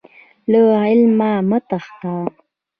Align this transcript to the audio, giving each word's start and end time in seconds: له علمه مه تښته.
له 0.51 0.61
علمه 0.83 1.31
مه 1.49 1.59
تښته. 1.67 2.13